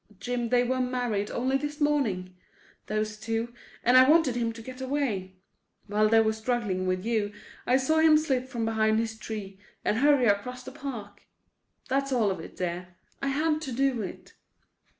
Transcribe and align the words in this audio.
Jim, 0.19 0.49
they 0.49 0.63
were 0.63 0.79
married 0.79 1.29
only 1.29 1.57
this 1.57 1.79
morning—those 1.79 3.19
two; 3.19 3.53
and 3.83 3.95
I 3.97 4.09
wanted 4.09 4.35
him 4.35 4.51
to 4.53 4.61
get 4.63 4.81
away. 4.81 5.35
While 5.85 6.09
they 6.09 6.21
were 6.21 6.33
struggling 6.33 6.87
with 6.87 7.05
you 7.05 7.31
I 7.67 7.77
saw 7.77 7.97
him 7.99 8.17
slip 8.17 8.47
from 8.49 8.65
behind 8.65 8.97
his 8.97 9.15
tree 9.15 9.59
and 9.85 9.97
hurry 9.99 10.25
across 10.25 10.63
the 10.63 10.71
park. 10.71 11.27
That's 11.87 12.11
all 12.11 12.31
of 12.31 12.39
it, 12.39 12.55
dear—I 12.55 13.27
had 13.27 13.61
to 13.61 13.71
do 13.71 14.01
it." 14.01 14.33